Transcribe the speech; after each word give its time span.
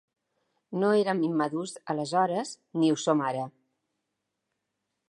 No 0.83 0.89
érem 1.01 1.21
immadurs 1.27 1.75
aleshores 1.95 2.55
ni 2.81 2.91
ho 2.95 2.99
som 3.07 3.23
ara. 3.31 3.47